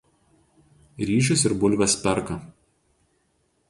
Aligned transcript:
Ryžius 1.09 1.45
ir 1.51 1.57
bulves 1.65 1.97
perka. 2.09 2.43